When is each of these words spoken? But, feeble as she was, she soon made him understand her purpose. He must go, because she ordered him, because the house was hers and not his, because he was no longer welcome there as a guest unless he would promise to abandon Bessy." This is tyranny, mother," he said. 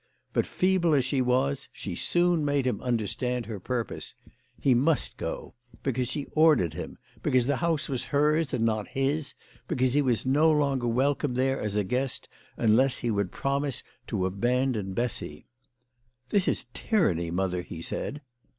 But, 0.33 0.47
feeble 0.47 0.95
as 0.95 1.05
she 1.05 1.21
was, 1.21 1.69
she 1.71 1.93
soon 1.93 2.43
made 2.43 2.65
him 2.65 2.81
understand 2.81 3.45
her 3.45 3.59
purpose. 3.59 4.15
He 4.59 4.73
must 4.73 5.15
go, 5.15 5.53
because 5.83 6.09
she 6.09 6.25
ordered 6.31 6.73
him, 6.73 6.97
because 7.21 7.45
the 7.45 7.57
house 7.57 7.87
was 7.87 8.05
hers 8.05 8.51
and 8.51 8.65
not 8.65 8.87
his, 8.87 9.35
because 9.67 9.93
he 9.93 10.01
was 10.01 10.25
no 10.25 10.49
longer 10.51 10.87
welcome 10.87 11.35
there 11.35 11.61
as 11.61 11.75
a 11.75 11.83
guest 11.83 12.27
unless 12.57 12.97
he 12.97 13.11
would 13.11 13.31
promise 13.31 13.83
to 14.07 14.25
abandon 14.25 14.95
Bessy." 14.95 15.45
This 16.31 16.47
is 16.47 16.65
tyranny, 16.73 17.29
mother," 17.29 17.61
he 17.61 17.79
said. 17.79 18.21